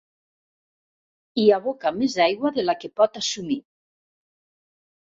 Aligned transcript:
Hi 1.41 1.45
aboca 1.59 1.93
més 1.99 2.17
aigua 2.27 2.53
de 2.59 2.67
la 2.67 2.79
que 2.83 2.93
pot 3.03 3.21
assumir. 3.25 3.61